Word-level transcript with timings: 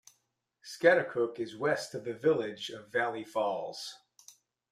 Schaghticoke 0.63 1.37
is 1.39 1.55
west 1.55 1.93
of 1.93 2.05
the 2.05 2.15
Village 2.15 2.71
of 2.71 2.91
Valley 2.91 3.23
Falls. 3.23 3.97